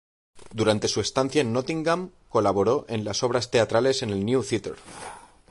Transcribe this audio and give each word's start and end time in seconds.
Durante 0.51 0.87
su 0.87 0.99
estancia 0.99 1.41
en 1.43 1.53
Nottingham, 1.53 2.09
colaboró 2.27 2.87
en 2.89 3.07
obras 3.07 3.51
teatrales 3.51 4.01
en 4.01 4.09
el 4.09 4.25
New 4.25 4.43
Theatre. 4.43 4.73